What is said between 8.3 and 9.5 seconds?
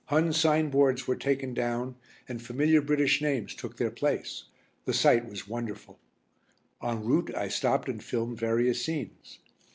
various scenes.